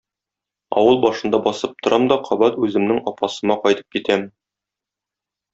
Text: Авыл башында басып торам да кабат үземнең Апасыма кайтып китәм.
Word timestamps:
Авыл 0.83 0.97
башында 1.03 1.41
басып 1.49 1.75
торам 1.87 2.09
да 2.11 2.17
кабат 2.29 2.57
үземнең 2.69 3.03
Апасыма 3.13 3.61
кайтып 3.67 3.97
китәм. 3.99 4.29